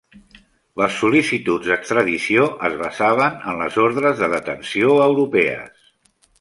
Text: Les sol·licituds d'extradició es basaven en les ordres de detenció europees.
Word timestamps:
Les 0.81 0.95
sol·licituds 1.01 1.69
d'extradició 1.73 2.47
es 2.71 2.79
basaven 2.81 3.37
en 3.53 3.63
les 3.63 3.79
ordres 3.87 4.25
de 4.25 4.33
detenció 4.35 4.99
europees. 5.09 5.89